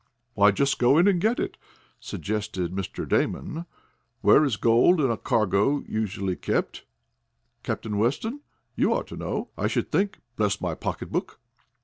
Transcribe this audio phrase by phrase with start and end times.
[0.33, 1.57] "Why, just go in and get it,"
[1.99, 3.07] suggested Mr.
[3.07, 3.67] Damon.
[4.21, 6.85] "Where is gold in a cargo usually kept,
[7.61, 8.39] Captain Weston?
[8.75, 10.17] You ought to know, I should think.
[10.37, 11.39] Bless my pocketbook!"